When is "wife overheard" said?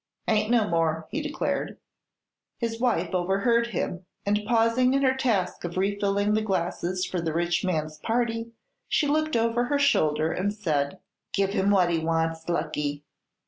2.79-3.67